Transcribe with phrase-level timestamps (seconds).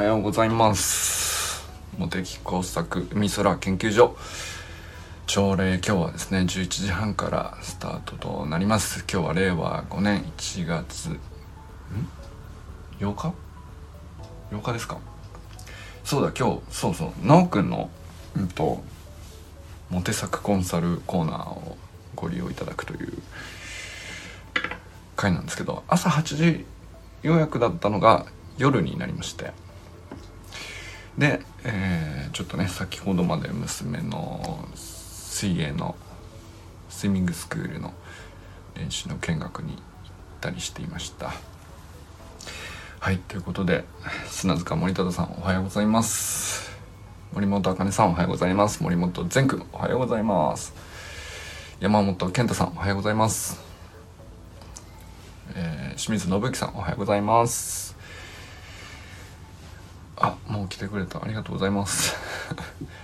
[0.00, 1.62] はようございます。
[1.98, 4.16] 茂木工作海空研究所。
[5.26, 9.04] 朝礼今日はですね11時半からスタートとなります。
[9.12, 11.20] 今日は令和5年1月ん
[12.98, 13.34] ？8日
[14.50, 14.96] ?8 日ですか？
[16.02, 17.12] そうだ今日そうそう。
[17.20, 17.90] 奈くんの
[18.36, 18.82] うんと
[19.90, 21.76] モテ作コンサルコーナーを
[22.16, 23.12] ご利用いただくという
[25.14, 26.64] 回なんですけど朝8時
[27.22, 28.24] 予約だったのが
[28.56, 29.52] 夜になりまして。
[31.20, 35.94] で、えー、ちょっとね先ほどまで娘の水泳の
[36.88, 37.92] スイミングスクールの
[38.74, 39.80] 練習の見学に行っ
[40.40, 41.34] たりしていました。
[43.00, 43.84] はいということで
[44.28, 46.70] 砂塚森忠さんおはようございます。
[47.34, 48.82] 森本茜さんおはようございます。
[48.82, 50.72] 森本善くんおはようございます。
[51.80, 53.60] 山本健太さんおはようございます。
[55.54, 57.89] えー、清水信之さんおはようございます。
[60.20, 61.22] あもう来てくれた。
[61.24, 62.14] ありがとうございます。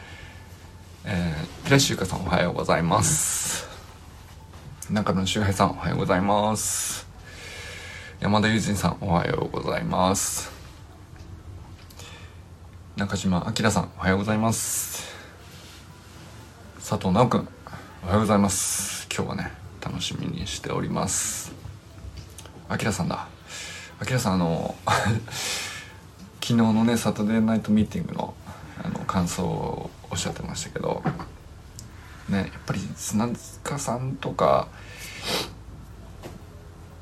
[1.05, 3.67] えー、平石ゆかさんおはようございます。
[4.91, 7.07] 中野修平さんおはようございます。
[8.21, 10.51] 山田友人さんおはようございます。
[12.97, 15.03] 中島明さんおはようございます。
[16.79, 17.49] 佐藤直くん
[18.05, 19.09] おはようございます。
[19.11, 21.51] 今日はね楽しみにしております。
[22.71, 23.27] 明さんだ。
[24.07, 24.75] 明さんあの
[26.47, 28.33] 昨日のねサタデーナイトミーティングの
[28.81, 31.03] あの感想をおっしゃってましたけど
[32.29, 34.69] ねやっぱり砂塚さんとか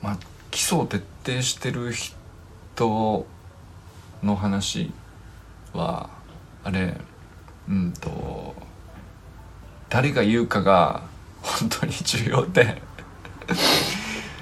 [0.01, 0.19] まあ
[0.51, 3.27] 基礎を徹底してる人
[4.23, 4.95] の話
[5.75, 6.09] は
[6.63, 6.97] あれ
[7.69, 8.55] うんと
[9.91, 11.03] 誰が言うかが
[11.43, 12.81] 本当に重要で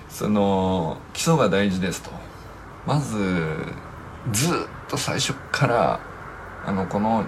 [0.08, 2.10] その基礎が大事ですと。
[2.86, 3.56] まず
[4.30, 4.50] ずっ
[4.88, 6.00] と最初から
[6.64, 7.24] あのこの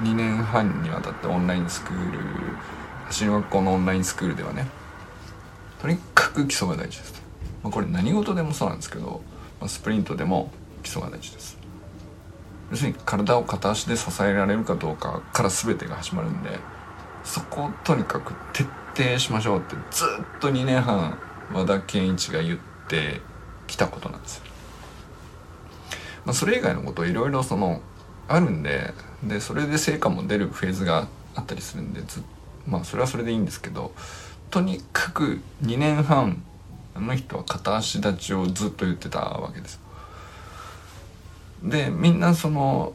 [0.00, 2.18] 2年半にわたってオンラインスクール
[3.18, 4.66] 橋の学校のオンラインスクールではね
[5.80, 7.22] とにかく基礎が大事です、
[7.62, 9.22] まあ、これ何事でもそうなんですけど、
[9.60, 10.50] まあ、スプリントでも
[10.82, 11.66] 基礎が大事です。
[12.70, 16.58] 要するに体を片足で支えられるかどうかから全てが始まるんで
[17.22, 21.18] そこをとにかく徹底しましょうってずっと2年半
[21.52, 22.58] 和田健一が言っ
[22.88, 23.20] て
[23.66, 24.44] きたことなんですよ。
[26.26, 27.80] まあ、それ以外のこといろいろその
[28.28, 28.92] あるんで
[29.22, 32.22] でそれで成果も出るフェーズがあったりするんでず
[32.66, 33.92] まあそれはそれでいいんですけど
[34.50, 36.42] とにかく2年半
[36.94, 39.80] あの人は片足立ちをずっと言ってたわけです。
[41.62, 42.94] でみんなその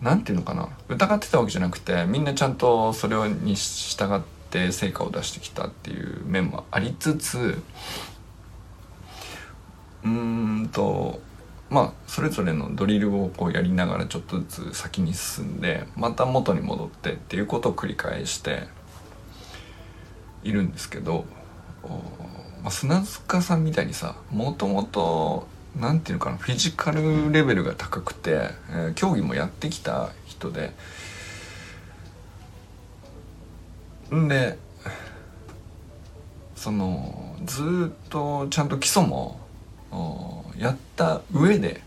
[0.00, 4.20] 何て言うのかな疑ってたわけじゃなくてみんなちゃんとそれに従っ
[4.50, 7.62] て成果を出してきたっていう面もありつつ
[10.04, 11.20] うーんと
[11.72, 18.64] まあそれぞれのドリルをこうやりながらちょっとずつ先に進んでまた元に戻ってっていうことを繰り返して
[20.44, 21.24] いるんですけど、
[22.62, 30.74] まあ、砂塚さんみたいにさもともと何て言うのかなフィジカルレベルが高くて、えー、競技もやってきた人で
[34.14, 34.58] んで
[36.54, 39.40] そのずっとちゃんと基礎も
[40.62, 41.82] やった上で、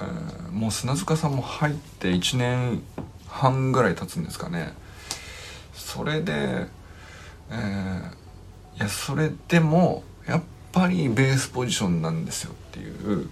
[0.00, 2.82] え、もう砂塚さんも入って1年
[3.28, 4.72] 半ぐらい経つんですかね。
[5.72, 6.66] それで、
[7.50, 10.42] えー、いやそれでもやっ
[10.72, 13.28] ぱりベースポジションなんですよっていう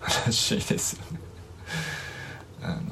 [0.00, 1.20] 話ですよね。
[2.62, 2.82] あの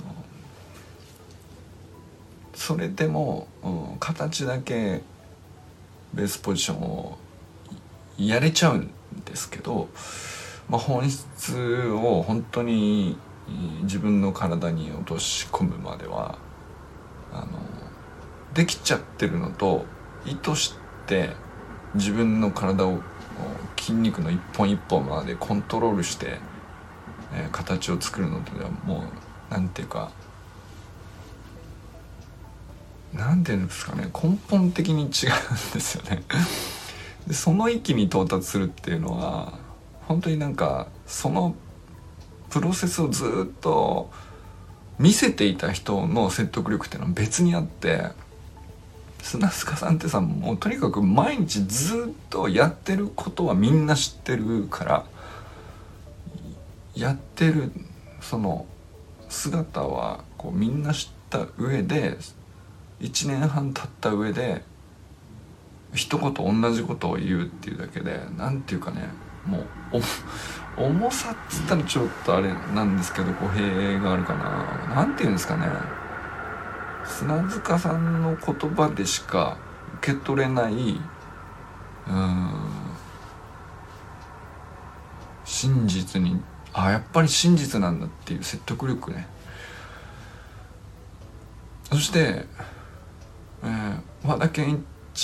[2.54, 5.02] それでも、うん、形だけ
[6.14, 7.18] ベースポジションを
[8.18, 8.90] やれちゃうん
[9.24, 9.88] ですけど、
[10.68, 13.16] まあ、本質を本当に
[13.82, 16.38] 自分の体に落とし込むまでは
[17.32, 17.46] あの
[18.54, 19.84] できちゃってるのと
[20.26, 20.74] 意図し
[21.06, 21.30] て
[21.94, 23.00] 自分の体を
[23.78, 26.38] 筋肉の一本一本までコントロールして、
[27.32, 29.02] えー、形を作るのとではもう
[29.50, 30.10] 何ていうか
[33.14, 35.10] 何ていうんですかね根本的に違うんで
[35.80, 36.22] すよね。
[37.28, 39.52] でその域に到達するっていうのは
[40.06, 41.54] 本当になんかその
[42.48, 44.10] プロセスをずっと
[44.98, 48.04] 見せていた人の説得力っていうのは別にあって
[49.22, 55.04] 砂塚さんってさもうとにかく毎日ずっとやってることはみんな知ってるから
[56.94, 57.70] やってる
[58.22, 58.64] その
[59.28, 62.16] 姿はこうみんな知った上で
[63.00, 64.62] 1年半経った上で
[65.94, 69.08] 一言同じことを言うっていうだけで何て言うかね
[69.46, 69.64] もう
[70.76, 74.94] 重さっつったらちょっとあれなんですけど語弊があるかな。
[74.94, 75.66] 何て言うんですかね。
[77.04, 79.56] 砂塚さんの言葉でしか
[80.02, 81.00] 受け取れない
[82.06, 82.68] うん
[85.44, 86.40] 真実に
[86.72, 89.26] あやっぱり真実なんだっていう説得力ね。
[91.90, 92.44] そして、
[93.64, 94.80] えー、和田健一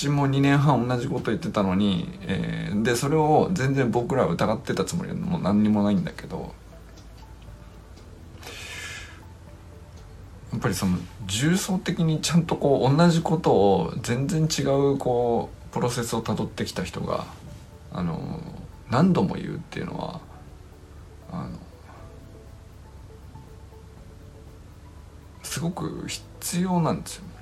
[0.08, 6.52] も2年半同じこと言ってたのに、えー、でそれを全然僕らは疑ってたつもりはもう何にもないんだけど
[10.52, 17.24] やっぱりその重層的にちゃんとこう同じことを全然違うこうプロセスをたどってきた人が
[17.92, 18.40] あの
[18.90, 20.20] 何度も言うっていうのは
[21.32, 21.58] あの
[25.42, 27.33] すごく必要なんですよね。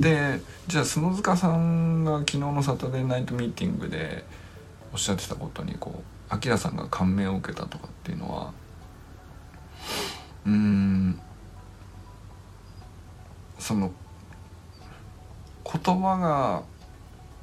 [0.00, 4.24] でじゃあ角塚さんが昨日のサタデーナイトミーティングで
[4.92, 8.52] おっしゃってたことにこうアキラさんが感銘を受けたとかっていうのは
[10.46, 11.20] うん
[13.58, 13.90] その
[15.64, 16.62] 言葉が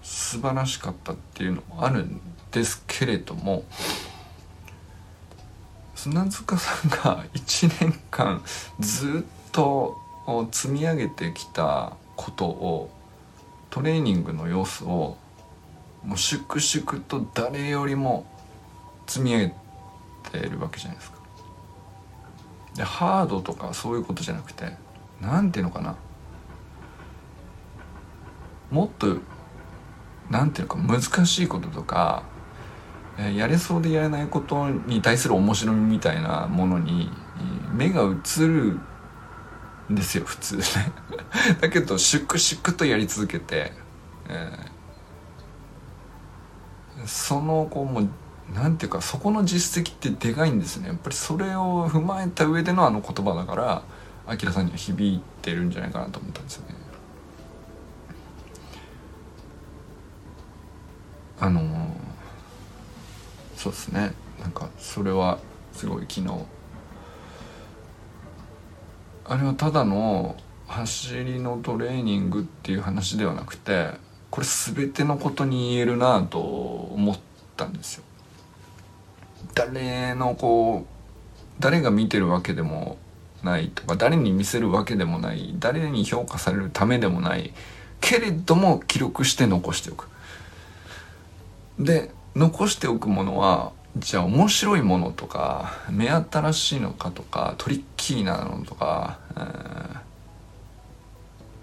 [0.02, 3.64] 素晴らしかったっていうのもあるんですけれども
[5.96, 8.44] 砂塚さんが1年間
[8.80, 9.98] ずっと
[10.52, 12.90] 積み上げてきたことを
[13.70, 15.18] トレーニングの様子を
[16.04, 18.26] もう粛々と誰よりも
[19.08, 19.54] 積み上げ
[20.32, 21.18] てるわけじゃないですか。
[22.76, 24.76] でハードとかそういうことじゃなくて
[25.22, 25.96] 何ていうのかな
[28.70, 29.18] もっと
[30.30, 32.24] 何ていうか難しいこととか
[33.18, 37.10] やれそうでやれないことに対する面白みみたいなものに
[37.72, 38.80] 目が移る
[39.90, 40.64] ですよ普通ね。
[41.62, 43.72] だけど粛々とやり続けて、
[44.28, 48.08] えー、そのこうも
[48.54, 50.88] なんていうかそこの実績ってでかいんですね。
[50.88, 53.84] やっぱりそれを踏まえた上でのあの言葉だから
[54.28, 56.76] アキラさんには響いてるんじゃないかなと思ったんですよね。
[61.40, 61.66] あのー、
[63.56, 64.14] そうですね。
[64.40, 65.38] なんかそれは
[65.74, 66.55] すごい昨日
[69.28, 70.36] あれはただの
[70.68, 73.90] 走りのトレーニングっていう話ではなくて
[74.30, 77.20] これ全てのことに言えるなと思っ
[77.58, 78.04] たんですよ。
[79.54, 80.96] 誰のこう
[81.60, 82.98] 誰が見てるわけでも
[83.44, 87.54] ないとか誰に見せるわけでもない誰に評価されるためでもない
[88.02, 90.08] けれども記録して残しておく。
[91.80, 99.20] で残しておくものはじゃあ面白いものとか目新しいのかとかトリッキーなのとか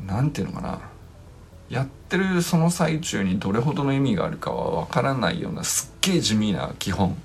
[0.01, 0.81] 何、えー、ていうのかな
[1.69, 7.17] やってるその最中にどれほどの意味があるかはわからないようなすっげえ地味な基本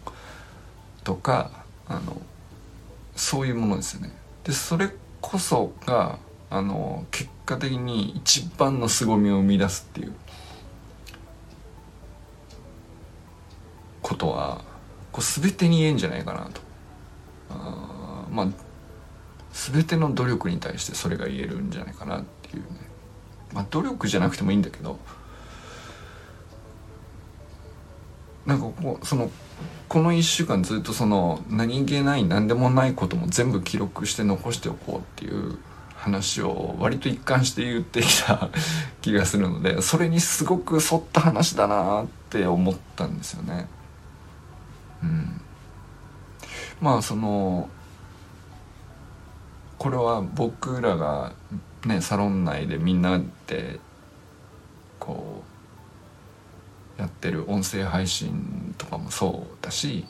[1.06, 1.51] とか
[1.88, 2.21] あの
[3.15, 4.12] そういうものですよね。
[4.44, 4.89] でそれ
[5.21, 6.19] こそが
[6.50, 10.13] あの結果的に一番の凄みを生み出すっていう
[14.01, 14.66] ことは
[15.17, 16.61] こう全てに言えんじゃないかなと
[17.49, 18.47] あまあ
[19.51, 22.67] 全ての努力に対してそれが言えるんじゃないかなっていうね
[23.51, 24.99] まあ努力じゃなくてもいいんだけど
[28.45, 29.31] なんかこうその
[29.89, 35.57] この1週間ずっとその何気ない何でもないことも全部記録して残しておこうっていう
[35.95, 38.49] 話を割と一貫して言ってきた
[39.01, 43.68] 気がするのでそれにすごく沿った話だなって思ったんですよね。
[45.04, 45.42] うん、
[46.81, 47.69] まあその
[49.77, 51.33] これは僕らが
[51.85, 53.80] ねサロン内でみんなで
[54.99, 55.44] こ
[56.97, 60.06] うやってる音声配信とかもそうだし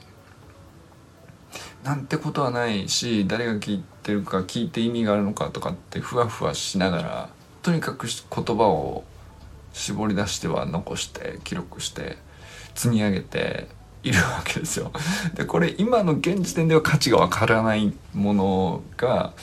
[1.83, 7.29] なんてことはないし誰が聞いてるか聞いて意味があるのかとかってふわふわしながら
[7.61, 9.03] とにかく言葉を
[9.73, 12.17] 絞り出しては残して記録して
[12.73, 13.67] 積み上げて
[14.03, 14.91] いるわけですよ。
[15.35, 19.33] でこれ今の現時点では価値がわからないものが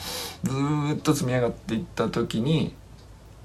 [0.43, 0.53] ず
[0.95, 2.73] っと積み上がっていった時に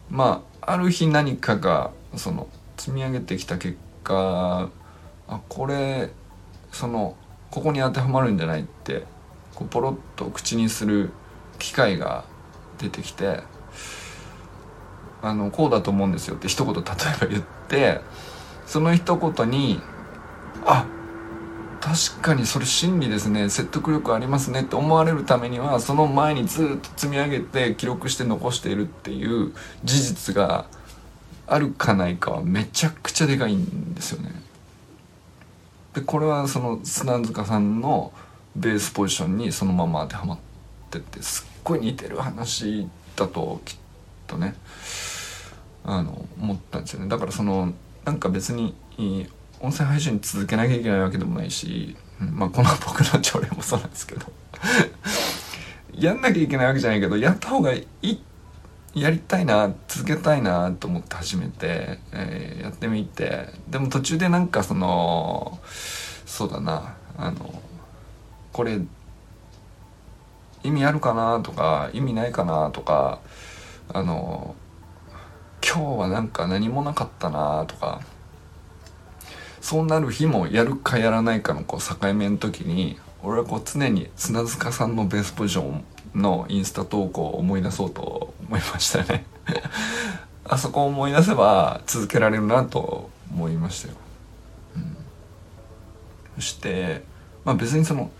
[0.09, 4.71] まあある日何かがその積み上げてきた結果
[5.29, 6.11] あこれ
[6.73, 7.17] その
[7.50, 9.05] ここに当てはまるんじゃないって
[9.55, 11.11] こうポロッと口にする
[11.59, 12.25] 機会が
[12.79, 13.40] 出てきて
[15.23, 16.85] あのこうだと思うんですよって一言例え
[17.21, 18.00] ば言って
[18.67, 19.81] その一言に
[20.64, 21.00] あっ
[21.80, 30.66] 確かにそれ真理ですね説得力ありますねって思われるためにはその前にずっと積み上げて記録して残しているっていう事実が
[31.46, 34.30] あるかないかはめちゃくちゃでかいんですよね。
[35.94, 38.12] でこれはその砂塚さんの
[38.54, 40.38] ベースポジションにそのまま当てはまっ
[40.90, 43.76] ててすっごい似てる話だときっ
[44.26, 44.54] とね
[45.82, 47.72] あの思ったんですよねだからその
[48.04, 48.75] なんか別に
[49.61, 54.26] 音声配信続けなきゃいけないわけでもないし、まあこの僕の朝礼もそうなんですけど。
[55.95, 58.23] やんなきゃいけないわけじゃないけどやった方がいい。
[58.95, 63.49] やりたいな続けたいなと思って始めて、えー、やってみて。
[63.69, 65.61] でも途中でなんかその
[66.25, 67.62] そうだなあの
[68.52, 68.81] これ
[70.62, 73.21] 意味あるかなとか意味ないかなとか
[73.93, 74.55] あの
[75.62, 78.00] 今日はなんか何もなかったなとか
[79.61, 89.25] そうなる日もやるかやらないかのこう境目の時に俺はこう常に砂塚さんのベースポジションのインスタ投稿を思い出そうと思いましたね。
[90.45, 93.95] あそこを思い出せば続けられるなと思いましたよ、
[94.75, 94.97] うん、
[96.37, 97.05] そして
[97.45, 98.11] まあ別にその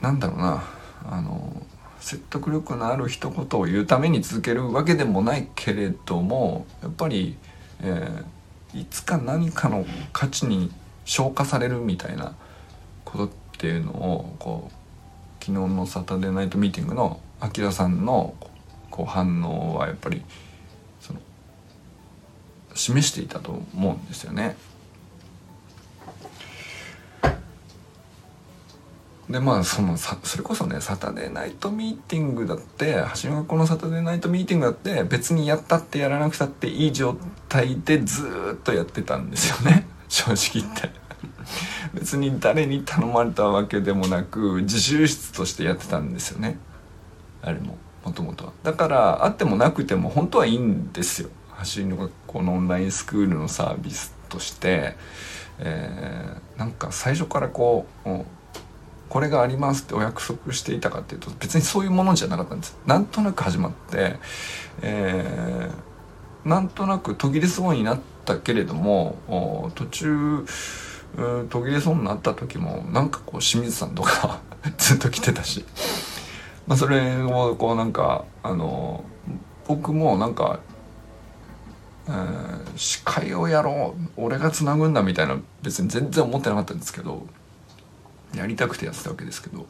[0.00, 0.62] なんだろうな。
[1.08, 1.62] あの
[2.00, 7.36] 説得力のある一言を言うために続けるわけでもないけれどもやっぱり、
[7.80, 8.24] えー、
[8.76, 10.70] いつか何かの価値に
[11.04, 12.34] 消化されるみたいな
[13.04, 18.34] ことっていうのをこう昨日のサタデーナイトミーティングのあきらさんの
[18.90, 20.22] こう反応はやっぱり
[21.00, 21.20] その
[22.74, 24.56] 示していたと思うんですよね。
[29.30, 37.16] でまあそのそれこそねサタデーナイトミーティングだって橋の学校のサタデーナイトミーティングだって別にやったってやらなくたっていい状
[37.48, 39.88] 態でずっとやってたんですよね。
[40.08, 40.90] 正直言って。
[41.94, 46.58] 別に誰に頼まれたわけでもなく自習室としてやってたんですよね。
[47.42, 48.52] あれももともとは。
[48.62, 51.30] だからあってもなくても本当はいいんですよ。
[51.50, 54.96] 走りの学校のオンラインスクールのサービスとして、
[55.58, 58.24] えー、なんか最初からこう
[59.08, 62.76] これがありますってお約束していたかっていうと別にそういうものじゃなかったんです。
[62.86, 64.16] なんとなく始まって、
[64.82, 70.44] えー、なんとなく途切れそうになったけれども途中
[71.48, 74.40] 途切れそうになった時もなんかこう清水さんとか
[74.76, 75.64] ずっと来てたし、
[76.66, 79.04] まあ、それをこうなんかあの
[79.66, 80.60] 僕もなんか、
[82.08, 87.26] えー、司会をやろう俺がつなぐんだみたいな別に全然思ってなかったんですけど
[88.36, 89.66] やりたくてやってたわけですけど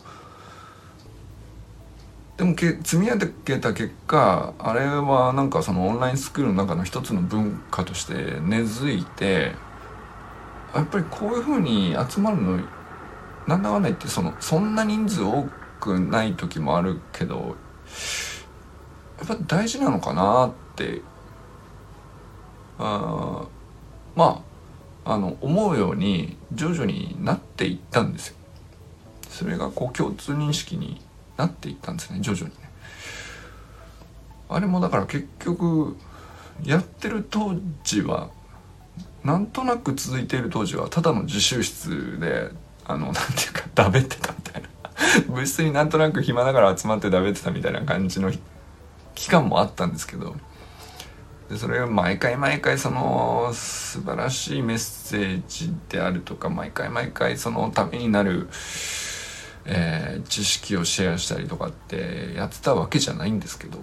[2.36, 9.52] でもけ積み上げた結果あれはなんかそのオンラインスクールの中の一つの文化として根付いて
[10.74, 12.60] やっぱりこういうふうに集まるの
[13.46, 15.48] なんだかんだ言ってそのそんな人数多
[15.80, 17.56] くない時もあるけど
[19.18, 21.00] やっぱ大事なのかなって
[22.78, 23.46] あ
[24.14, 24.42] ま
[25.04, 28.35] ああの思うように徐々になっていったんですよ。
[29.30, 31.00] それがこう共通認識に
[31.36, 32.70] なっていったんですね徐々にね。
[34.48, 35.96] あれもだから結局
[36.64, 37.54] やってる当
[37.84, 38.30] 時は
[39.24, 42.50] なんとなく続いている当時はただの自習室で
[42.84, 44.68] あのなんていうか だべってたみたいな
[45.34, 48.32] 部室になんとなく暇だから集まってだべってたみたいな感じの
[49.14, 50.36] 期間もあったんですけど
[51.50, 58.48] でそれが毎回毎回その素晴らしいメッセージであるとか毎回毎回そのためになる
[59.66, 63.78] えー、知識をシェアしたりとかってやってたわけじゃないんですけど。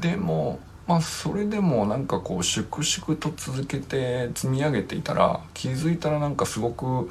[0.00, 7.08] でもまあそれでもなんかこう粛々と続けて積み上げていたら気づいたらなんかすごく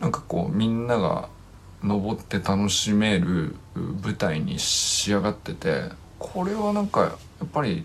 [0.00, 1.28] なんかこうみんなが
[1.82, 7.08] 登って楽しめる舞台に仕上がっててこれはなんかや
[7.44, 7.84] っぱり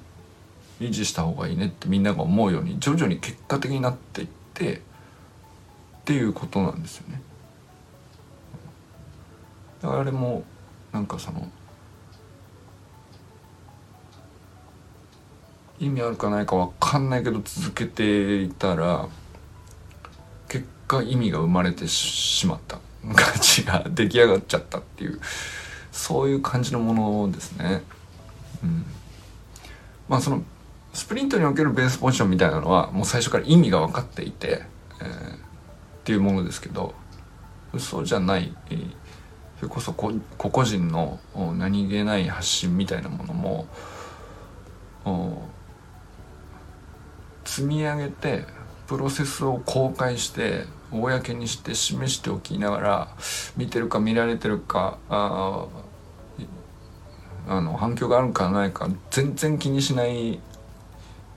[0.79, 4.81] 維持した方がいいねってみんなが思うように徐々に結果的になっていって
[6.09, 7.21] っていうことなんですよね。
[9.79, 10.43] だからあれも
[10.91, 11.47] なんかその
[15.77, 19.07] 意味あるかないか分かんないけど続けていたら
[20.47, 22.79] 結果意味が生まれてしまった
[23.13, 25.21] 感じが出来上がっちゃったっていう
[25.91, 27.83] そういう感じのものですね。
[28.63, 28.83] うん、
[30.07, 30.41] まあその
[30.91, 34.63] スプリントにおけるベースポジションみたいなのはもう最初から意味が分かっていて、
[35.01, 35.38] えー
[35.99, 36.93] っていうものですけど
[37.73, 38.53] 嘘じゃない
[39.57, 41.19] それこそ個々人の
[41.57, 43.67] 何気ない発信みたいなものも
[47.45, 48.45] 積み上げて
[48.87, 53.07] プロセスを公開して公にして示しておきながら
[53.57, 55.67] 見てるか見られてるかあ
[57.47, 60.39] あの反響があるかないか全然気にしない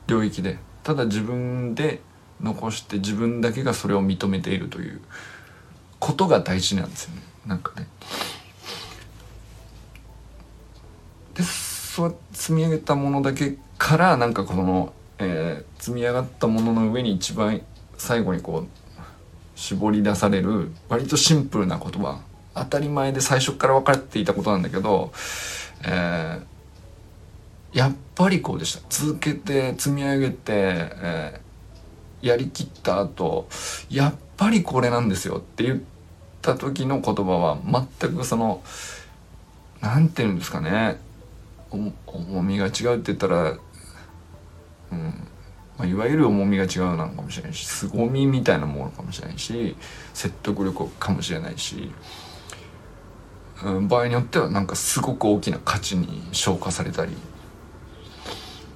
[0.06, 2.00] 領域でただ自分で
[2.42, 5.00] 残して自分だけがそれを認めているという
[5.98, 7.22] ことが大事なんですよね。
[7.46, 7.86] なんかね。
[11.34, 17.62] でそう積み上げたものだけからなんかこの、えー、積み上がったものの上に一番
[17.96, 18.68] 最後にこう
[19.54, 22.20] 絞り出される割とシンプルな言葉。
[22.54, 25.12] 当たり前で最初から分かっていたことなんだけど、
[25.84, 28.82] えー、やっぱりこうでした。
[28.90, 31.41] 続けて積み上げて、えー、
[32.22, 33.48] やりきった後
[33.90, 35.80] やっぱりこれなんですよって言っ
[36.40, 37.58] た時の言葉は
[38.00, 38.62] 全くその
[39.80, 40.98] 何て言うんですかね
[41.70, 43.50] 重みが違うって言ったら、
[44.92, 45.28] うん
[45.78, 49.74] まあ、いわゆる重みが違うなのかもしれないし凄みみたいなものかもしれないし
[50.14, 51.90] 説得力かもしれないし、
[53.64, 57.16] うん、場合によってはなんかすごく大きな価値に昇華されたり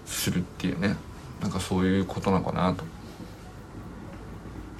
[0.06, 0.96] するっていうね
[1.40, 2.95] なんかそういうことなのかなと。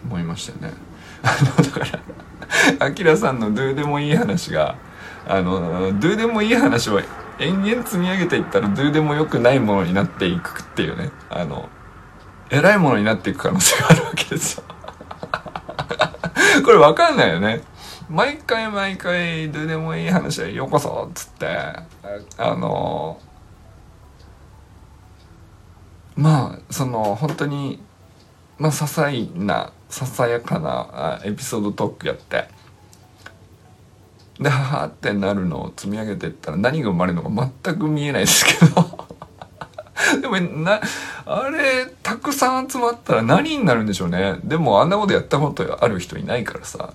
[0.06, 0.78] 思いましたよね。
[1.22, 1.80] あのだか
[2.78, 4.76] らアキラさんのどうでもいい話が
[5.26, 7.02] あのどうでもいい話は
[7.38, 11.10] 延々積み上げていったらどうでもよくないものになっていくっていうね。
[11.28, 11.68] あの
[12.48, 14.64] 偉いものになっていく可能性があるわけですよ。
[16.64, 17.62] これわかんないよね。
[18.08, 21.46] 毎回毎回どうでもいい話はようこそっつって
[22.38, 23.20] あの
[26.14, 27.82] まあその本当に
[28.58, 32.48] まあ些細なささやかなエピソードトークやって。
[34.40, 39.06] でははってなるのを積み上げてったら何が生まれるのか全く見えないですけど。
[40.20, 40.80] でもな
[41.24, 44.38] あれたくさん集まったら何になるんでしょうね。
[44.44, 46.92] でもあんなことやったことある人いないからさ。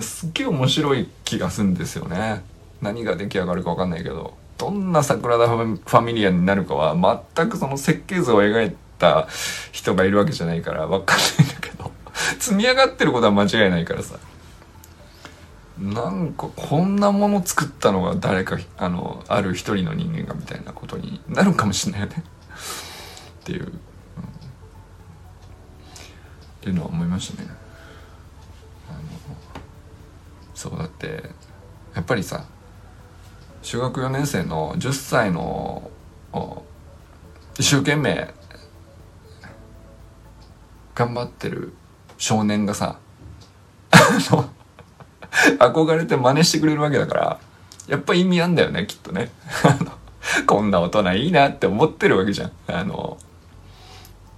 [0.00, 2.42] すっげえ面白い気がするんですよね。
[2.82, 4.34] 何が出来上がるか分かんないけど。
[4.58, 9.28] どんな桜田ファミリアになるかは全くその設計図を描いた
[9.70, 11.67] 人がいるわけじゃないから分かんないんだけど。
[12.38, 14.18] 積み上がってることは間違いないからさ。
[15.78, 22.24] なんかこんなもの作ったのが誰かあのある一人の人間がみたいなことになるかもしれないよね。
[23.42, 23.72] っていう、うん、っ
[26.60, 27.48] ていうのは思いましたね。
[28.90, 28.98] あの
[30.54, 31.22] そうだって
[31.94, 32.44] やっぱりさ
[33.62, 35.90] 小学4年生の10歳の
[37.58, 38.34] 一生懸命
[40.94, 41.74] 頑張ってる
[42.18, 42.98] 少年がさ
[43.90, 43.96] あ
[44.30, 44.50] の
[45.58, 47.40] 憧れて真似してくれるわけだから、
[47.86, 49.30] やっぱ意味あんだよね、きっとね。
[49.64, 49.92] あの
[50.46, 52.52] こんな大人いいなって思ってるわけじゃん。
[52.66, 53.18] あの、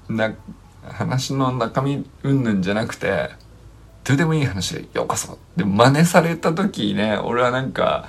[0.09, 0.33] な、
[0.85, 3.31] 話の中身うんぬんじゃなくて、
[4.05, 5.39] どうでもいい話でようこそ。
[5.57, 8.09] で、真似された時ね、俺はなんか、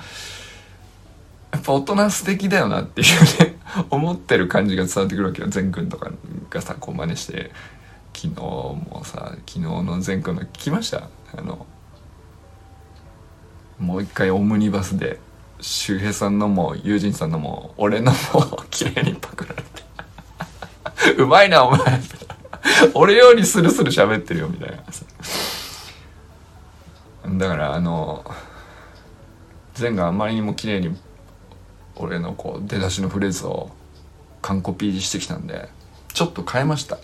[1.52, 3.58] やっぱ大人素敵だよなっていうね、
[3.90, 5.48] 思ってる感じが伝わってくるわけよ。
[5.48, 6.10] 善くんとか
[6.50, 7.52] がさ、こう真似して、
[8.22, 11.08] 昨日もさ、昨日の善くんの聞きました？
[11.36, 11.66] あの、
[13.80, 15.18] もう一回オムニバスで
[15.60, 19.62] 周平さんのも友人さんのも俺のも綺麗にパクられ
[21.04, 21.18] て。
[21.20, 21.80] うまいなお前。
[22.94, 25.04] 俺よりスルスル喋ってるよみたいなさ。
[27.26, 28.24] だからあの
[29.74, 30.96] 善があまりにも綺麗に
[31.96, 33.70] 俺のこう出だしのフレーズを
[34.42, 35.68] 完コピしてきたんで
[36.12, 36.98] ちょっと変えました。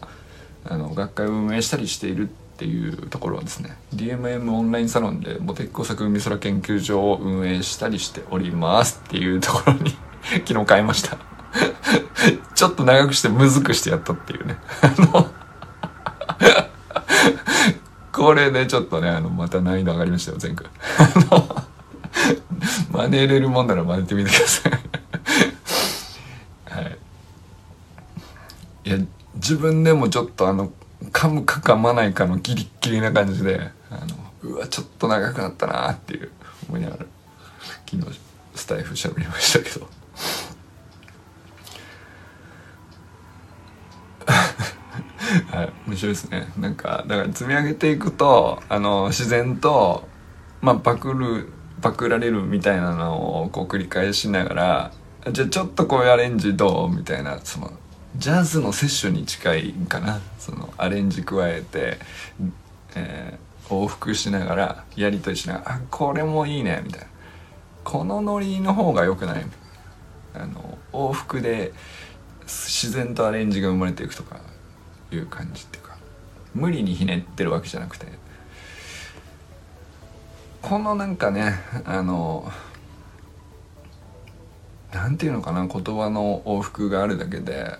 [0.64, 9.96] あの学会を運営したりしているっていうところはですね DMM オンラインサロンでモテッコ作海空研究所を運営したりしておりますっていうところに
[10.44, 11.16] 昨日変えました。
[12.54, 14.56] ちょっと長くしてむずくしてやったっていうね。
[14.82, 15.30] あの
[18.12, 20.66] これでちょっとねあのまた難易度上がりましたよ全部
[22.90, 24.72] 真似れるもんなら真似てみてください。
[26.64, 26.98] はい。
[28.84, 28.98] いや
[29.38, 30.72] 自分でもちょっとあの
[31.12, 34.04] 噛むか噛まないかのギリッギリな感じであ
[34.44, 36.30] のうわちょっと長くなったなっていう
[36.68, 37.06] 思いながら
[37.90, 38.18] 昨日
[38.54, 39.88] スタイフ喋りましたけど。
[45.50, 46.52] はい面白いですね。
[46.58, 50.08] なんかだから積み上げていくとあの自然と
[50.60, 54.92] まあパクるパクられるみたいなのをこう繰り返しながら
[55.32, 56.90] じゃあちょっとこういうアレンジどう？
[56.94, 57.70] みたいなその
[58.18, 60.20] ジャズのセッションに近いかな。
[60.40, 61.98] そのアレンジ加えて、
[62.96, 67.06] えー、往復しながらやり取りしながら「あこれもいいね」みたいな
[67.84, 69.46] 「このノリの方が良くない」
[70.34, 71.72] あの往復で
[72.42, 74.40] 自然とアレンジが生まれていくとか
[75.12, 75.96] いう感じっていうか。
[76.54, 78.06] 無理にひねってるわけじゃなくて。
[80.60, 81.54] このなんかね
[81.84, 82.50] あの
[84.92, 87.78] なんていうのかな言葉の往復があるだけで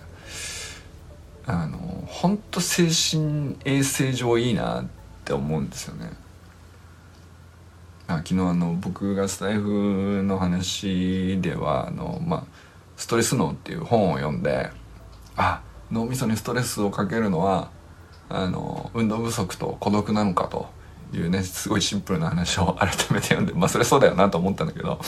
[1.51, 4.85] あの本当精神衛生上いいなっ
[5.25, 6.11] て思うんですよね。
[8.07, 12.43] あ昨日あの僕がスタイフの話ではあの、まあ、
[12.97, 14.69] ストレス脳っていう本を読んで
[15.37, 17.71] あ脳みそにストレスをかけるのは
[18.29, 20.69] あの運動不足と孤独なのかと
[21.13, 24.99] いうねすごいシンプルな話を改めて読んでまあそれそうだよなと思ったんだけど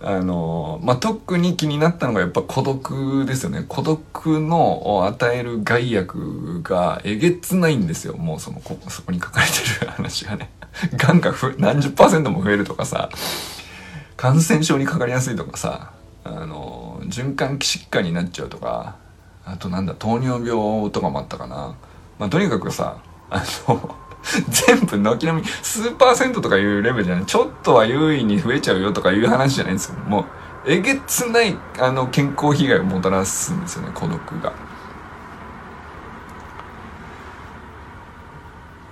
[0.00, 3.64] あのまあ、特に気になったのがやっぱ孤独ですよね。
[3.68, 8.16] 孤独の与える害悪がえげつないんですよ。
[8.16, 10.50] もうそのこそこに書かれてる話がね。
[10.96, 13.08] がんが何十パーセントも増えるとかさ。
[14.16, 15.90] 感染症にかかりやすいとかさ。
[16.24, 18.96] あの循環器疾患になっちゃうとか。
[19.44, 21.74] あとなんだ糖尿病とかもあったかな。
[22.20, 22.98] まあとにかくさ
[23.30, 30.24] あの全部軒並み数パーセントとかいうレベルじゃないちょっとは優位に増えちゃうよとかいう話じゃないんですよもう
[30.66, 34.52] えげつないあの健康被害をもたらすんですよね孤独が。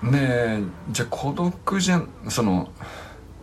[0.03, 2.71] ねえじゃあ孤独じゃその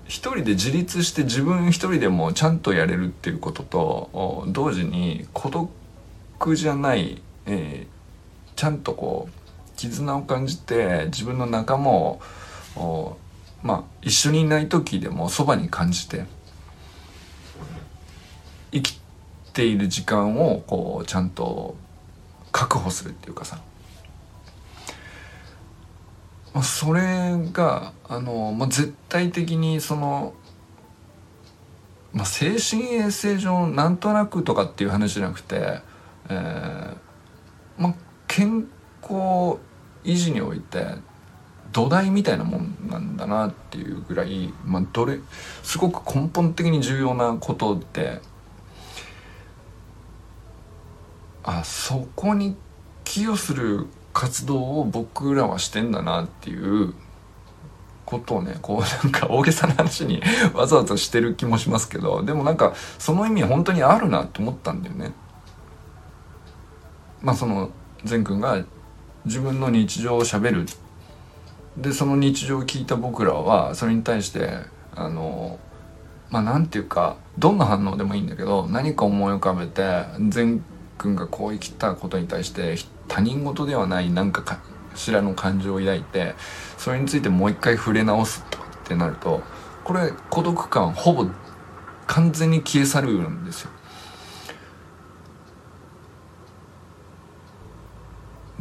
[0.06, 9.43] 一人で自立して自分一人でもちゃんとやれるっていうことと同時に孤独じゃない、えー、ちゃんとこう
[9.90, 12.22] 絆を感じて自分の仲間を
[13.62, 16.26] まあ一緒にいない時でもそばに感じて
[18.72, 19.00] 生き
[19.54, 21.76] ている時間をこうちゃんと
[22.52, 23.60] 確保するっていうかさ。
[26.62, 30.36] それがあの、まあ、絶対的にその、
[32.12, 35.80] まあ、精神衛生上なんとなくとかっていう話じゃなくて、
[36.30, 37.96] えー、まあ
[38.28, 38.68] 健
[39.02, 39.58] 康
[40.04, 40.96] 維持において
[41.72, 45.20] 土台みたいなもんなんだなっていうぐらい、まあ、どれ
[45.64, 48.22] すごく根本的に重要なことで
[51.44, 52.56] あそこに
[53.04, 56.94] 寄与する活動を僕らはしてんだなっていう
[58.06, 60.22] ことをねこう なんか大げさな話に
[60.54, 65.14] わざわざしてる気もしますけどでもなんかその意味本当にあるなと思ったんだよね。
[67.22, 67.72] まあその
[68.04, 68.64] 善くんが
[69.26, 70.66] 自分の日常をしゃべる
[71.78, 74.58] でその日常を聞いた僕らはそれに対して
[74.96, 75.60] あの
[76.30, 80.64] まあなんていうかどんな反応でもいいんだけど何か思い浮かべて善
[80.98, 82.76] くんがこう生きたことに対して
[83.08, 84.60] 他人事ではない何かか
[84.96, 86.36] しらの感情を抱いて
[86.78, 88.46] それについてもう一回触れ直す
[88.86, 89.42] ってなると
[89.84, 91.28] これ孤独感ほぼ
[92.08, 93.72] 完全に消え去るんですよ。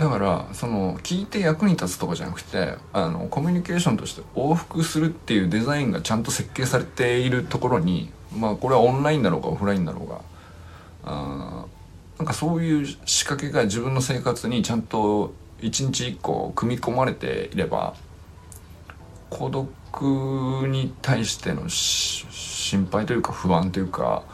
[0.02, 10.20] だからその聞いて役に立つとかじゃなくてあのコミュニケーションとして往復するっていうデザインがちゃんと設計されているところにまあこれはオンラインだろうがオフラインだろうが
[11.04, 11.66] あ
[12.18, 17.94] なんかそういう仕掛けが自分の生活にちゃんと一日一個組み込まれていれば
[19.30, 19.68] 孤独
[20.66, 24.24] に対しての心配というか不安というか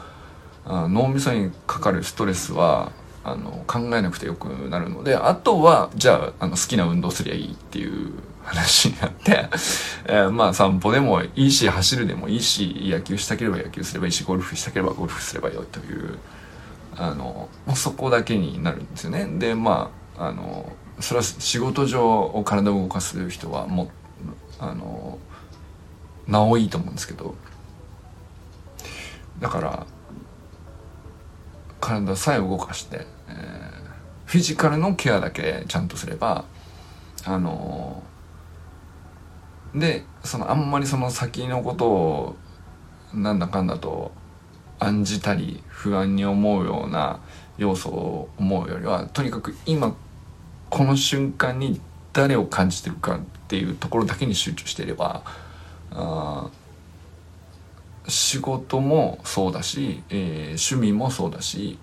[0.65, 2.91] 脳みそにかかるストレスは
[3.31, 8.13] あの考えなくてよくなるのであとはじゃああの好きな運動すりゃいいっていう
[8.43, 9.47] 話になって、
[10.09, 16.17] え、まあ散歩でもいいし走るでもいいし野球したければ野球すればいいしゴルフしたければゴルフすればよいという
[16.97, 19.27] あのそこだけになるんですよね。
[19.37, 23.91] でまああのそれは仕事上体を動かす人はも
[24.59, 25.19] あの
[26.27, 27.35] なおいいと思うんですけど
[29.39, 29.85] だから
[31.79, 33.05] 体さえ動かして、
[34.29, 36.45] フィジカルのケアだけちゃんとすれば
[37.25, 38.03] あの、
[39.73, 42.35] でそのあんまりその先のことを
[43.11, 44.11] なんだかんだと
[44.77, 47.21] 案じたり不安に思うような
[47.57, 49.95] 要素を思うよりはとにかく今
[50.69, 51.81] この瞬間に
[52.13, 55.23] 誰を感じてるかっていうところだけに集中していれば
[55.89, 56.51] あ
[58.07, 61.79] 仕事もそうだし、えー、趣味もそうだし、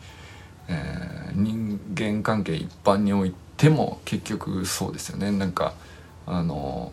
[0.69, 5.31] えー、人間関係一般においても結局そうですよね。
[5.31, 5.75] なんか
[6.27, 6.93] あの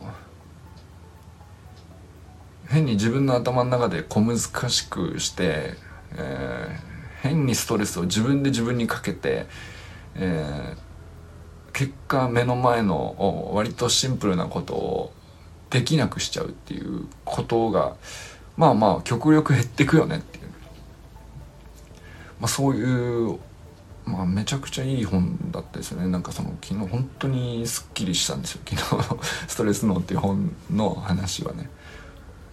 [2.67, 5.73] 変に自分の頭の中で小難しくして、
[6.15, 9.45] えー、変にストレスを自分で自分にかけて、
[10.15, 15.13] えー、結果目の前の割とシンプルなことを
[15.69, 17.95] できなくしちゃうっていうことが
[18.57, 20.45] まあまあ極力減ってくよねっていう、
[22.39, 23.39] まあ、そういう、
[24.05, 26.07] まあ、めちゃくちゃいい本だったですよね。
[26.07, 28.61] なんかその昨日本当にすっきりしたんですよ。
[28.67, 31.69] 昨日の「ストレス脳」っていう本の話はね。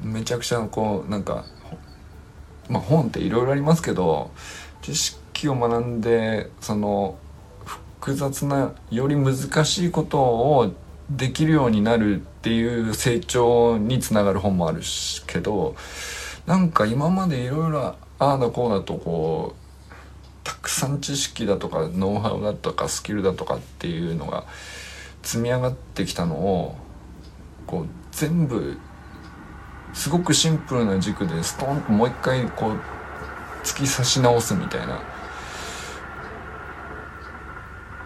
[0.03, 1.45] めちゃくちゃこうなんか
[2.69, 4.31] まあ本っていろいろありますけど
[4.83, 7.19] 知識を学んでその
[7.65, 10.73] 複雑なより難しいことを
[11.11, 15.75] できるようになるっていう成長につながる本もあるしけど
[16.47, 19.60] なんか今までいろいろああだこうだとこう
[20.71, 24.45] くさん知識だとかノウハウだとかスキルだとかっていうのが
[25.23, 26.77] 積み上がってきたのを
[27.67, 28.79] こう全部
[29.93, 32.81] すごくシンプルな軸でストーンともう一回こう
[33.65, 35.03] 突き刺し直すみたいな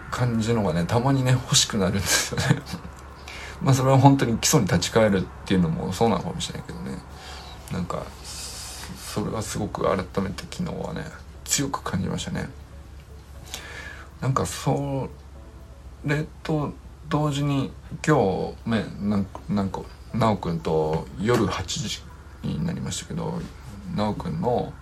[0.09, 2.61] 感じのがねたまにね欲しくなるんですよね。
[3.61, 6.97] まあそれは本当に基礎に立ち返るっていうのもそうなのかもしれないけどね。
[7.71, 11.24] なんかそれはすごく改めて昨日はね
[11.55, 12.49] 強く感じましたね。
[14.19, 15.07] なんかそ
[16.03, 16.73] れと
[17.07, 17.71] 同時に
[18.05, 22.01] 今日ねなんなんか奈くんと夜8時
[22.43, 23.39] になりましたけど
[23.95, 24.73] 奈くんの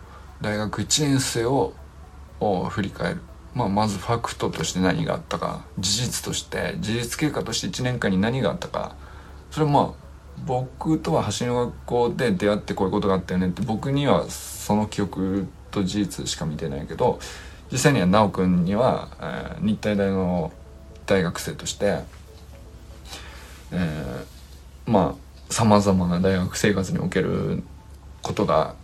[0.42, 1.74] 大学1年生を
[2.40, 3.22] を振り返る、
[3.54, 8.96] まあ、まずファクトとして何があったか事実として事実経過として1年間に何があったか。
[9.52, 10.04] それまあ
[10.48, 17.20] 僕とは橋の学校で出会ってこういうことがあったよねって僕にはその記憶と事実しか見てないけど
[17.72, 20.54] 実際には奈くんには、えー、日体大の
[21.06, 22.00] 大学生として、
[23.72, 27.64] えー、まあさまざまな大学生活における
[28.22, 28.76] ことが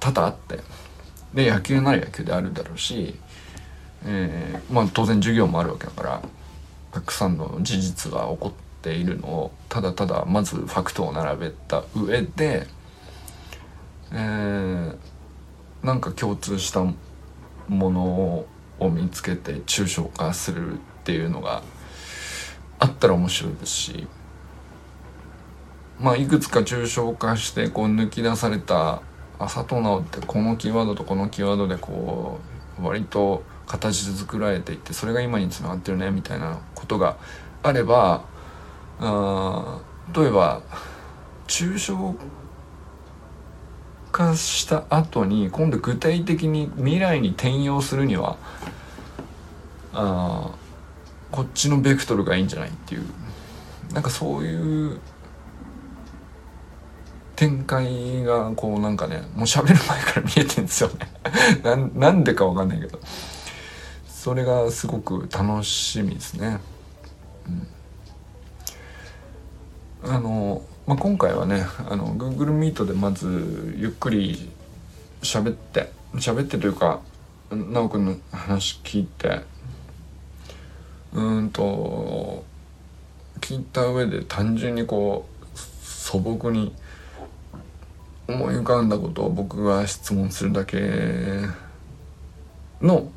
[0.00, 0.58] 多々あって
[1.32, 3.14] で野球なら野球であるだろうし、
[4.04, 6.22] えー、まあ当然授業もあるわけだから
[6.92, 8.52] たくさんの事実が起こっ
[8.82, 12.66] ているのをただただまずファクトを並べた上で、
[14.12, 14.96] えー、
[15.82, 16.84] なんか共通した
[17.68, 18.46] もの
[18.78, 21.62] を見つけて抽象化するっていうのが
[22.78, 24.06] あったら面白いですし
[26.00, 29.02] まあいくつか抽象化してこう抜き出された
[29.38, 32.38] 佐藤直ってこのキーワードとこのキーワードでこ
[32.80, 37.16] う割と形作られていってそれが今につながってるねみたいなことが
[37.62, 38.24] あれば
[39.00, 39.80] あ
[40.14, 40.62] 例えば
[41.46, 42.24] 抽象化
[44.36, 48.36] した後に今度具体的に未来に転用するには
[49.92, 50.50] あ
[51.30, 53.04] こっちのベクトルがいいんじゃないっていう。
[53.92, 55.00] なんかそういう
[57.36, 61.10] 展開がこうなんかねもう喋る前から見えてんですよね。
[61.94, 62.98] なんでかわかんないけど。
[64.22, 66.60] それがすごく楽しみですね、
[70.04, 74.50] うん、あの、まあ、今回はねあの Google Meet でまずゆっくり
[75.22, 77.00] 喋って喋ってというか
[77.50, 79.42] 奈くんの話聞いて
[81.12, 82.44] うんと
[83.40, 86.74] 聞いた上で単純にこう素朴に
[88.26, 90.80] 思い浮かんだことを僕が質問するだけ
[92.80, 93.08] の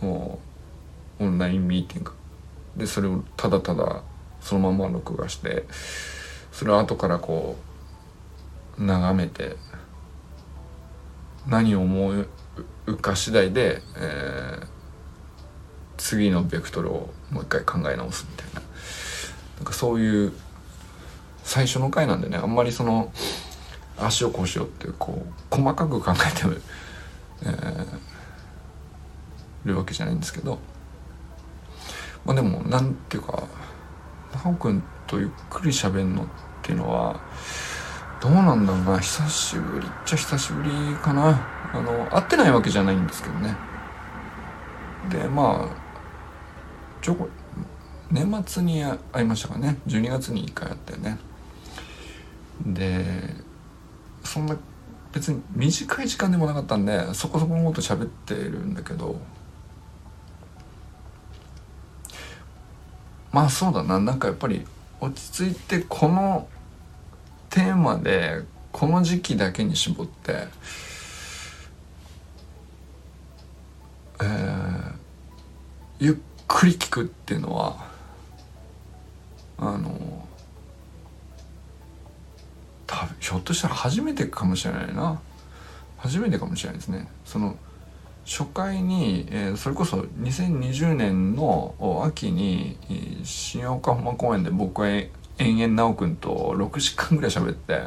[0.00, 0.38] オ
[1.20, 2.12] ンラインミーティング。
[2.76, 4.02] でそれをただただ
[4.44, 5.64] そのまま録画して
[6.52, 7.56] それを後からこ
[8.78, 9.56] う眺めて
[11.48, 12.26] 何を思い
[12.86, 14.66] 浮か次第で、えー、
[15.96, 18.60] 次のベクトルをもう一回考え直すみたいな。
[19.56, 20.32] なんかそういう
[21.42, 23.12] 最初の回なんでねあんまりその
[23.96, 26.60] 足をこうしようってこう細かく考えてる
[27.42, 27.86] えー、
[29.64, 30.58] るわけじゃないんですけど。
[32.24, 33.42] まあでもなんていうか
[34.38, 36.26] 真央君とゆっくり喋るのっ
[36.62, 37.20] ていうのは
[38.20, 38.98] どうなんだろうな。
[38.98, 41.46] 久しぶりっちゃ久しぶりかな。
[41.72, 43.56] あの会ってないわけじゃないんですけどね。
[45.10, 45.76] でまあ
[47.02, 47.28] ちょこ
[48.10, 49.78] 年末に会いましたかね。
[49.86, 51.18] 12月に1回会ったよね。
[52.64, 53.04] で
[54.22, 54.56] そんな
[55.12, 59.20] 別に短い時間でもなかったんでそこそこのこと喋ってるんだけど
[63.34, 63.98] まあそうだな。
[63.98, 64.64] なんかやっぱり
[65.00, 66.48] 落ち着いてこの
[67.50, 70.46] テーマでこの時期だけに絞って
[74.22, 74.92] えー、
[75.98, 76.14] ゆっ
[76.46, 77.90] くり聞くっていうのは
[79.58, 80.28] あの
[82.86, 85.20] 多分ひょっとしたら初めてかもしれないな。
[85.98, 87.08] 初めてかもしれないですね。
[87.24, 87.56] その
[88.24, 92.78] 初回に、えー、それこそ2020年の秋に
[93.22, 97.78] 新岡浜公園で僕は延々奈くんと6時間ぐらい喋ってっ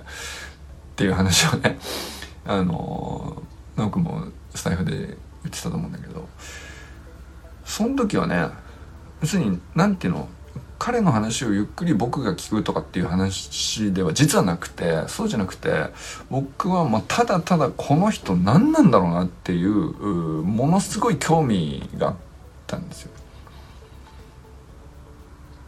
[0.95, 1.80] ていう話をね
[2.45, 3.41] あの
[3.76, 6.28] 奈くんもスタイフで言ってたと思うんだけど
[7.65, 8.47] その時はね
[9.21, 10.30] 要するに何ていうの
[10.79, 15.87] 彼の話をゆっくり僕が聞くとかっていう話では実はなくてそうじゃなくて
[16.29, 19.71] 僕はまただただこの人何なんだろうなっていう
[20.43, 22.15] ものすごい興味があっ
[22.67, 23.11] たんですよ。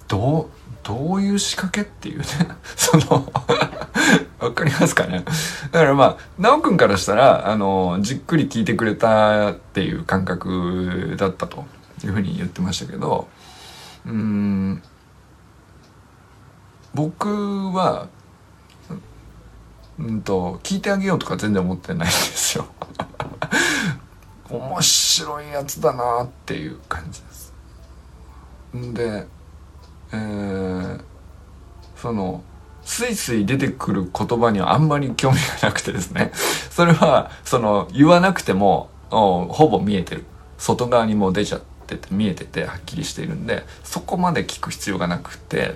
[0.08, 2.26] どうどういう仕掛けっていうね
[2.76, 3.32] その
[4.40, 5.24] わかりますかね
[5.72, 11.66] だからまあ奈くんからしたらあのじっくり聞いてくれたっていう感覚だったと
[12.04, 13.28] いうふうに言ってましたけど
[14.08, 14.82] うん
[16.94, 17.28] 僕
[17.74, 18.08] は
[20.00, 22.66] うんと聞いてあげようとか全然思ってないんですよ。
[24.50, 27.54] 面白いやつだなっていう感じです。
[28.94, 29.28] で、
[30.14, 31.02] えー、
[31.96, 32.42] その
[32.84, 36.32] スイスイ出てくる言葉にはあんまり興味がなくてですね。
[36.72, 40.26] それはその言わなくてもほぼ見えてる。
[40.58, 45.76] 外側にもう出ちゃってて見えててはっきりしているんでそこまで聞く必要がなくて。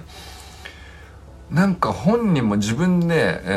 [1.54, 3.48] なんか本人も自分で、え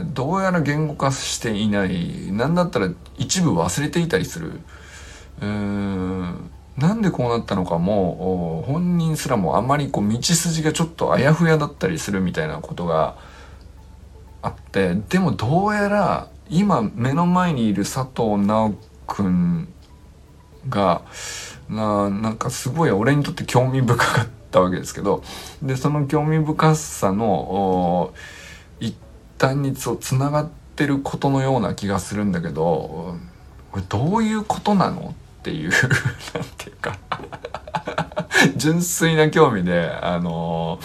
[0.00, 2.32] ー、どうやら言語化していない。
[2.32, 2.88] 何だったら
[3.18, 4.52] 一部忘れていたりする。
[5.42, 6.50] うーん。
[6.78, 13.16] なんでこうなったのかも本人すらもあまりこう道筋がちょっとあやふやだったりするみたいなことが
[14.42, 18.76] あってでもどうやら今目の前にいる佐藤直
[19.08, 19.68] 君
[20.68, 21.02] が
[21.68, 24.37] ななんかすごい俺にとって興味深かった。
[24.50, 25.22] たわけですけど
[25.62, 28.12] でその興味深さの
[28.80, 28.96] 一
[29.38, 33.16] 端につながってることのような気がするんだけど
[33.70, 35.70] これどういうことなのっていう
[36.34, 36.98] なんていうか。
[38.56, 40.78] 純粋な興味であの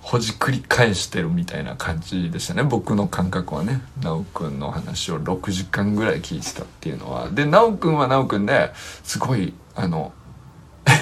[0.00, 2.62] ほじくり返してるみたいな感じでしたね。
[2.62, 3.82] 僕の感覚はね。
[4.00, 7.28] 奈くんの話を6時間ぐらい聞いてたっていうのは。
[7.28, 8.72] で奈くんは奈くんで
[9.04, 10.12] すごいあの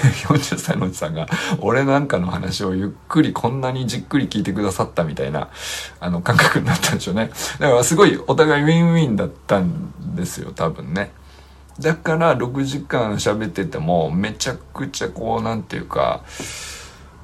[0.27, 1.27] 40歳のおじさんが
[1.59, 5.49] 俺なんかの話をゆっくりこんなにじっくり聞いてくださったみたいな
[5.99, 7.31] あの感覚になったんでしょうね。
[7.59, 11.11] だからすごいお互いウィンウィンだったんですよ多分ね。
[11.79, 16.21] だから6時間喋っててもめちゃくちゃこうなんていうか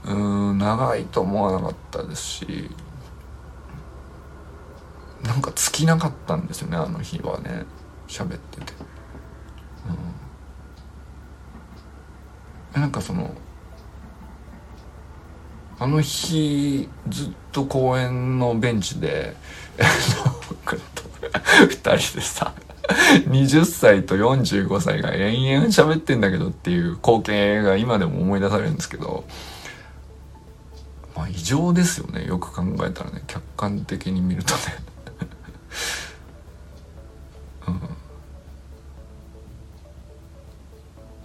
[0.05, 2.69] うーん長いと思わなかったですし
[5.23, 7.65] なんか尽きなかったんですよねあの日はね
[8.07, 8.73] 喋ってて。
[9.87, 9.97] うん、
[12.73, 13.33] なんかその
[15.79, 19.35] あの日ずっと公園のベンチで
[19.77, 22.53] 2人でさ
[23.27, 29.25] 20歳と45歳が延々喋ってんだけどっていう光景が今でも思い出されるんですけど
[31.15, 33.23] まあ異常ですよねよく考えたらね。
[33.27, 34.59] 客観的に見るとね。
[37.67, 37.79] うん、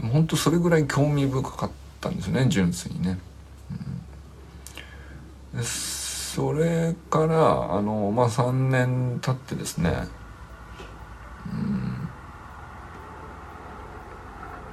[0.02, 3.18] 本当それぐらい興味深かったんですね純粋にね、
[5.54, 10.08] うん、それからあのまあ3年経ってですね。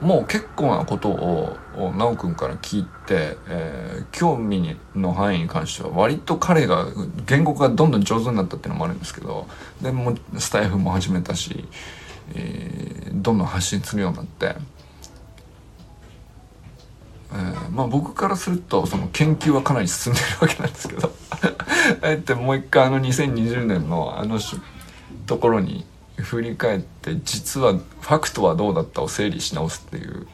[0.01, 6.85] もう結構なことを奈くんから聞いて、えー、興味の範囲に関しては割と彼が
[7.25, 9.47] 言語がどんどん上手になったっていうのもあるんですけど
[9.81, 11.65] でもスタイフも始めたし、
[12.35, 14.55] えー、どんどん発信するようになって、
[17.35, 21.11] えー、まあ僕からするとその研究はかなり進んでるわけなんですけど。
[21.29, 21.37] あ
[22.03, 24.39] えてもう一回あの2020年のあの
[25.27, 25.85] ところに
[26.17, 30.27] 振り返って実はファクトはどうだったを整理し直すっていう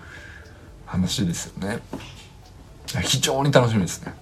[0.85, 1.79] 話ですよね。
[3.01, 4.13] 非常に楽しみですね。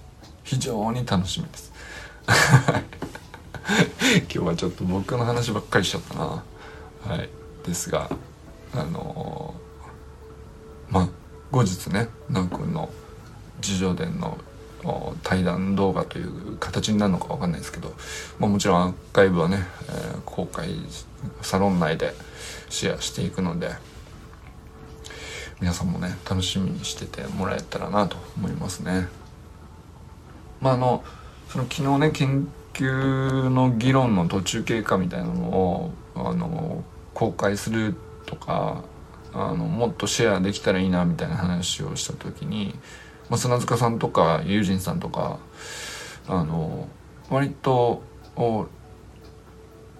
[0.44, 1.72] 非常に楽しみです。
[4.12, 6.42] 今日はちょっと僕の話ばっかりしちゃったな。
[7.06, 7.28] はい。
[7.66, 8.10] ですが
[8.72, 9.69] あのー、
[11.50, 12.90] 後日ね南君の
[13.60, 14.38] 自叙伝の
[15.22, 17.92] 対談動画という形になるのか分かんないですけど、
[18.38, 19.58] まあ、もちろんアーカイブはね、
[19.88, 20.70] えー、公開
[21.42, 22.14] サロン内で
[22.70, 23.70] シェアしていくので
[25.60, 29.08] 皆さんもね楽しみにしててもらえたらなと思いますね。
[30.60, 31.04] まああの
[31.48, 37.94] その昨日ね研究の議論の途中経過みたいなのをあの公開する
[38.24, 38.82] とか
[39.32, 42.74] あのもっとシェアできたらいいなみたいな話をした時に、
[43.28, 45.38] まあ、砂塚さんとか友人さんとか
[46.26, 46.88] あの
[47.28, 48.02] 割と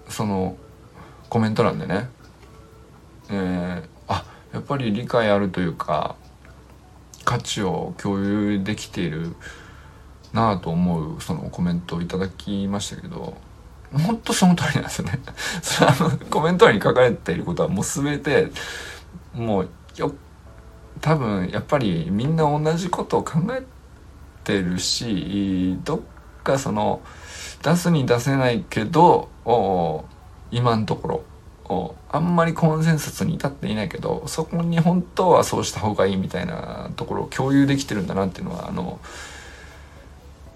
[0.09, 0.57] その
[1.29, 2.09] コメント欄でね、
[3.31, 6.17] えー、あやっぱり理解あるというか
[7.25, 9.37] 価値を共有できている
[10.33, 13.37] なあと思うそのコメントをいただきましたけど
[13.93, 15.19] 本当その通りなんですよね。
[15.63, 18.53] それあのコメント欄に書かれていることはもう全て
[19.35, 20.15] もうよ
[21.01, 23.63] 多分やっぱりみんな同じことを考え
[24.45, 26.01] てるしどっ
[26.43, 27.01] かその
[27.63, 29.29] 出すに出せないけど
[30.51, 31.25] 今のとこ
[31.65, 38.99] をあんまりコンセンサスに至っていないけどそこに本当はそうした方がいいみたいなところを共有できてるんだなっていうのはあの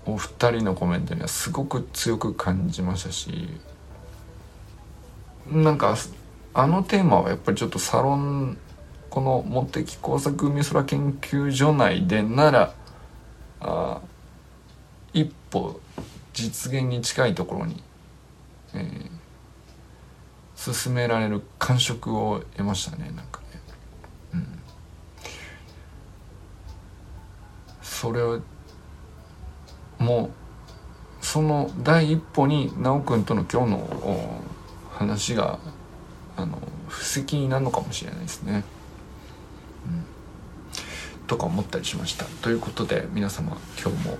[0.06, 3.48] お二人のコメントにはすごく強く感じましたし
[5.50, 5.96] なんか
[6.52, 8.58] あのテーマはやっぱりちょっとサロン
[9.14, 12.74] この茂木工作海空研究所内でなら
[13.60, 14.00] あ
[15.12, 15.78] 一歩
[16.32, 17.80] 実現に近いところに、
[18.74, 23.46] えー、進められる感触を得ましたねなんかね。
[24.34, 24.46] うん、
[27.82, 28.40] それを
[30.00, 30.30] も
[31.22, 34.42] うその第一歩に修くんとの今日の
[34.90, 35.60] 話が
[36.36, 36.58] あの
[36.88, 38.64] 布石になるのかもしれないですね。
[41.26, 42.24] とか思ったりしました。
[42.42, 44.18] ということで皆様今日も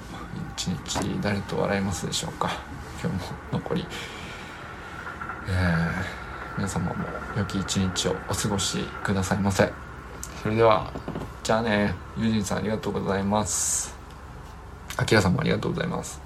[0.56, 2.50] 一日誰と笑いますでしょうか？
[3.02, 3.86] 今日も残り、
[5.48, 7.04] えー、皆様も
[7.36, 9.70] 良き一日をお過ごしくださいませ。
[10.42, 10.90] それでは
[11.42, 13.94] じゃあねユージンさんありがとうございます。
[14.96, 16.23] あきらさんもありがとうございます。